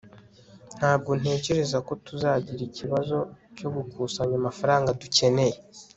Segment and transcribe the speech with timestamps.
[0.77, 3.17] ntabwo ntekereza ko tuzagira ikibazo
[3.57, 5.57] cyo gukusanya amafaranga dukeneye